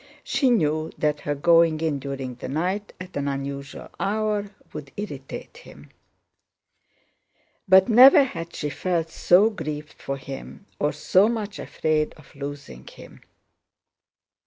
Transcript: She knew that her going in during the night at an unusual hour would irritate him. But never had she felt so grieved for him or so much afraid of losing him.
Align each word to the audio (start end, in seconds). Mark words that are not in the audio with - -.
She 0.23 0.49
knew 0.49 0.91
that 0.97 1.19
her 1.19 1.35
going 1.35 1.79
in 1.79 1.99
during 1.99 2.33
the 2.33 2.47
night 2.47 2.91
at 2.99 3.15
an 3.15 3.27
unusual 3.27 3.89
hour 3.99 4.49
would 4.73 4.91
irritate 4.97 5.57
him. 5.57 5.91
But 7.67 7.87
never 7.87 8.23
had 8.23 8.55
she 8.55 8.71
felt 8.71 9.11
so 9.11 9.51
grieved 9.51 9.93
for 10.01 10.17
him 10.17 10.65
or 10.79 10.91
so 10.91 11.29
much 11.29 11.59
afraid 11.59 12.15
of 12.17 12.33
losing 12.33 12.87
him. 12.87 13.21